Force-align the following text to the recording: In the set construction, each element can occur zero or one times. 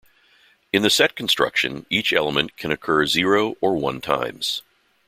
In 0.73 0.81
the 0.81 0.89
set 0.89 1.15
construction, 1.15 1.85
each 1.91 2.11
element 2.11 2.57
can 2.57 2.71
occur 2.71 3.05
zero 3.05 3.53
or 3.61 3.77
one 3.77 4.01
times. 4.01 4.63